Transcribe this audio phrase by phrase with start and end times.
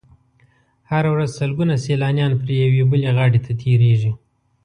[0.89, 4.11] هره ورځ سلګونه سیلانیان پرې یوې بلې غاړې ته تېرېږي.